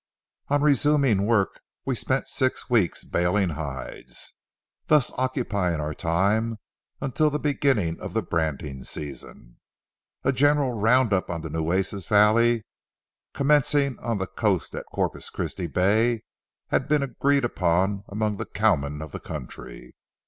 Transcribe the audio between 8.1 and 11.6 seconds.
the branding season. A general round up of the